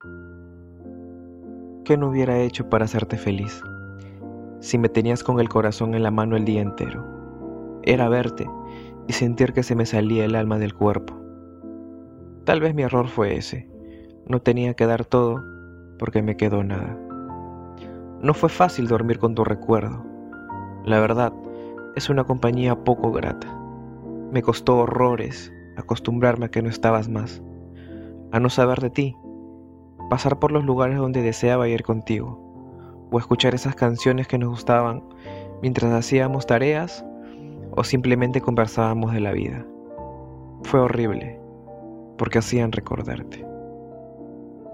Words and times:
¿Qué 0.00 1.96
no 1.96 2.10
hubiera 2.10 2.38
hecho 2.38 2.68
para 2.68 2.84
hacerte 2.84 3.16
feliz? 3.16 3.62
Si 4.60 4.78
me 4.78 4.88
tenías 4.88 5.24
con 5.24 5.40
el 5.40 5.48
corazón 5.48 5.94
en 5.94 6.04
la 6.04 6.12
mano 6.12 6.36
el 6.36 6.44
día 6.44 6.62
entero. 6.62 7.04
Era 7.82 8.08
verte 8.08 8.48
y 9.08 9.12
sentir 9.12 9.52
que 9.52 9.64
se 9.64 9.74
me 9.74 9.86
salía 9.86 10.24
el 10.24 10.36
alma 10.36 10.58
del 10.58 10.74
cuerpo. 10.74 11.18
Tal 12.44 12.60
vez 12.60 12.74
mi 12.74 12.82
error 12.82 13.08
fue 13.08 13.36
ese. 13.36 13.68
No 14.26 14.40
tenía 14.40 14.74
que 14.74 14.86
dar 14.86 15.04
todo 15.04 15.42
porque 15.98 16.22
me 16.22 16.36
quedó 16.36 16.62
nada. 16.62 16.96
No 18.20 18.34
fue 18.34 18.50
fácil 18.50 18.86
dormir 18.86 19.18
con 19.18 19.34
tu 19.34 19.42
recuerdo. 19.42 20.04
La 20.84 21.00
verdad, 21.00 21.32
es 21.96 22.08
una 22.08 22.22
compañía 22.22 22.84
poco 22.84 23.10
grata. 23.10 23.48
Me 24.30 24.42
costó 24.42 24.78
horrores 24.78 25.52
acostumbrarme 25.76 26.46
a 26.46 26.50
que 26.50 26.62
no 26.62 26.68
estabas 26.68 27.08
más, 27.08 27.42
a 28.30 28.38
no 28.38 28.50
saber 28.50 28.80
de 28.80 28.90
ti, 28.90 29.16
pasar 30.08 30.38
por 30.38 30.52
los 30.52 30.64
lugares 30.64 30.98
donde 30.98 31.22
deseaba 31.22 31.68
ir 31.68 31.82
contigo, 31.82 32.38
o 33.10 33.18
escuchar 33.18 33.54
esas 33.54 33.74
canciones 33.74 34.26
que 34.26 34.38
nos 34.38 34.50
gustaban 34.50 35.02
mientras 35.62 35.92
hacíamos 35.92 36.46
tareas 36.46 37.04
o 37.72 37.84
simplemente 37.84 38.40
conversábamos 38.40 39.12
de 39.12 39.20
la 39.20 39.32
vida. 39.32 39.66
Fue 40.62 40.80
horrible, 40.80 41.38
porque 42.16 42.38
hacían 42.38 42.72
recordarte. 42.72 43.46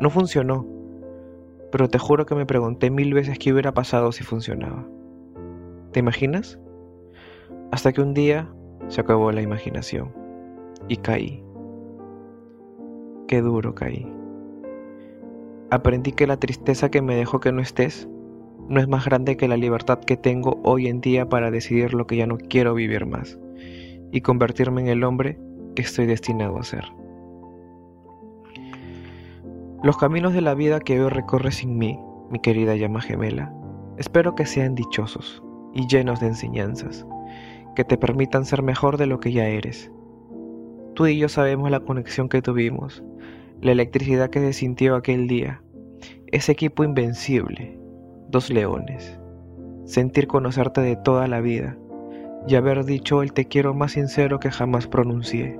No 0.00 0.10
funcionó, 0.10 0.66
pero 1.70 1.88
te 1.88 1.98
juro 1.98 2.26
que 2.26 2.34
me 2.34 2.46
pregunté 2.46 2.90
mil 2.90 3.12
veces 3.14 3.38
qué 3.38 3.52
hubiera 3.52 3.72
pasado 3.72 4.12
si 4.12 4.24
funcionaba. 4.24 4.86
¿Te 5.92 6.00
imaginas? 6.00 6.58
Hasta 7.70 7.92
que 7.92 8.00
un 8.00 8.14
día 8.14 8.48
se 8.88 9.00
acabó 9.00 9.32
la 9.32 9.42
imaginación 9.42 10.12
y 10.88 10.96
caí. 10.96 11.44
Qué 13.26 13.40
duro 13.40 13.74
caí. 13.74 14.23
Aprendí 15.74 16.12
que 16.12 16.28
la 16.28 16.36
tristeza 16.36 16.88
que 16.88 17.02
me 17.02 17.16
dejó 17.16 17.40
que 17.40 17.50
no 17.50 17.60
estés 17.60 18.08
no 18.68 18.78
es 18.78 18.86
más 18.86 19.04
grande 19.06 19.36
que 19.36 19.48
la 19.48 19.56
libertad 19.56 19.98
que 19.98 20.16
tengo 20.16 20.60
hoy 20.62 20.86
en 20.86 21.00
día 21.00 21.28
para 21.28 21.50
decidir 21.50 21.94
lo 21.94 22.06
que 22.06 22.16
ya 22.16 22.28
no 22.28 22.38
quiero 22.38 22.74
vivir 22.74 23.06
más 23.06 23.36
y 24.12 24.20
convertirme 24.20 24.82
en 24.82 24.86
el 24.86 25.02
hombre 25.02 25.36
que 25.74 25.82
estoy 25.82 26.06
destinado 26.06 26.60
a 26.60 26.62
ser. 26.62 26.84
Los 29.82 29.96
caminos 29.96 30.32
de 30.32 30.42
la 30.42 30.54
vida 30.54 30.78
que 30.78 31.02
hoy 31.02 31.08
recorres 31.08 31.56
sin 31.56 31.76
mí, 31.76 31.98
mi 32.30 32.38
querida 32.38 32.76
llama 32.76 33.00
gemela, 33.00 33.52
espero 33.96 34.36
que 34.36 34.46
sean 34.46 34.76
dichosos 34.76 35.42
y 35.74 35.88
llenos 35.88 36.20
de 36.20 36.28
enseñanzas, 36.28 37.04
que 37.74 37.82
te 37.82 37.98
permitan 37.98 38.44
ser 38.44 38.62
mejor 38.62 38.96
de 38.96 39.06
lo 39.06 39.18
que 39.18 39.32
ya 39.32 39.48
eres. 39.48 39.90
Tú 40.94 41.08
y 41.08 41.18
yo 41.18 41.28
sabemos 41.28 41.68
la 41.72 41.80
conexión 41.80 42.28
que 42.28 42.42
tuvimos, 42.42 43.02
la 43.60 43.72
electricidad 43.72 44.30
que 44.30 44.38
se 44.38 44.52
sintió 44.52 44.94
aquel 44.94 45.26
día, 45.26 45.63
ese 46.34 46.50
equipo 46.50 46.82
invencible, 46.82 47.78
dos 48.28 48.50
leones, 48.50 49.20
sentir 49.84 50.26
conocerte 50.26 50.80
de 50.80 50.96
toda 50.96 51.28
la 51.28 51.40
vida 51.40 51.76
y 52.48 52.56
haber 52.56 52.84
dicho 52.84 53.22
el 53.22 53.32
te 53.32 53.44
quiero 53.44 53.72
más 53.72 53.92
sincero 53.92 54.40
que 54.40 54.50
jamás 54.50 54.88
pronuncié. 54.88 55.56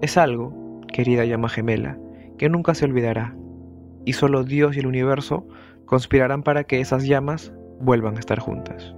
Es 0.00 0.16
algo, 0.16 0.80
querida 0.90 1.26
llama 1.26 1.50
gemela, 1.50 1.98
que 2.38 2.48
nunca 2.48 2.74
se 2.74 2.86
olvidará, 2.86 3.36
y 4.06 4.14
solo 4.14 4.42
Dios 4.42 4.74
y 4.74 4.80
el 4.80 4.86
universo 4.86 5.46
conspirarán 5.84 6.42
para 6.42 6.64
que 6.64 6.80
esas 6.80 7.04
llamas 7.06 7.52
vuelvan 7.78 8.16
a 8.16 8.20
estar 8.20 8.38
juntas. 8.38 8.94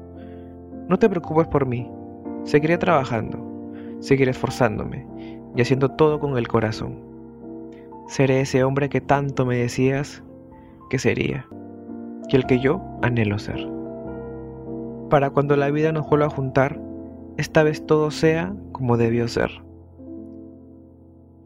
No 0.88 1.00
te 1.00 1.10
preocupes 1.10 1.48
por 1.48 1.66
mí, 1.66 1.90
seguiré 2.44 2.78
trabajando, 2.78 3.72
seguiré 3.98 4.30
esforzándome 4.30 5.04
y 5.56 5.62
haciendo 5.62 5.88
todo 5.88 6.20
con 6.20 6.38
el 6.38 6.46
corazón. 6.46 7.02
Seré 8.06 8.42
ese 8.42 8.62
hombre 8.62 8.88
que 8.88 9.00
tanto 9.00 9.44
me 9.44 9.56
decías 9.56 10.22
que 10.90 10.98
sería 10.98 11.46
y 12.28 12.36
el 12.36 12.44
que 12.44 12.60
yo 12.60 12.82
anhelo 13.00 13.38
ser. 13.38 13.66
Para 15.08 15.30
cuando 15.30 15.56
la 15.56 15.70
vida 15.70 15.92
nos 15.92 16.08
vuelva 16.08 16.26
a 16.26 16.30
juntar, 16.30 16.78
esta 17.38 17.62
vez 17.62 17.84
todo 17.86 18.10
sea 18.10 18.54
como 18.72 18.96
debió 18.96 19.26
ser. 19.26 19.50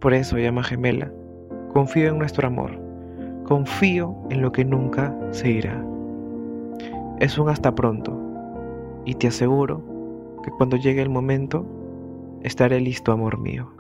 Por 0.01 0.13
eso, 0.13 0.37
llama 0.37 0.65
gemela, 0.65 1.13
confío 1.73 2.09
en 2.09 2.19
nuestro 2.19 2.49
amor, 2.49 2.73
confío 3.45 4.15
en 4.31 4.43
lo 4.43 4.53
que 4.53 4.65
nunca 4.65 5.17
se 5.31 5.51
irá. 5.51 5.83
Es 7.21 7.39
un 7.39 7.49
hasta 7.49 7.75
pronto, 7.75 8.19
y 9.07 9.15
te 9.15 9.29
aseguro 9.29 9.83
que 10.43 10.51
cuando 10.51 10.77
llegue 10.77 11.01
el 11.01 11.09
momento, 11.09 11.65
estaré 12.43 12.81
listo, 12.81 13.13
amor 13.13 13.39
mío. 13.39 13.71